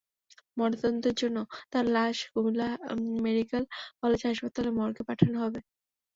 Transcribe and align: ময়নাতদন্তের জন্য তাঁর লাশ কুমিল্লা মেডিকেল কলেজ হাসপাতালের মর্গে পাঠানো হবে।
ময়নাতদন্তের 0.57 1.15
জন্য 1.21 1.37
তাঁর 1.71 1.85
লাশ 1.95 2.17
কুমিল্লা 2.31 2.67
মেডিকেল 3.19 3.63
কলেজ 3.99 4.21
হাসপাতালের 4.27 4.73
মর্গে 4.77 5.03
পাঠানো 5.09 5.37
হবে। 5.43 5.59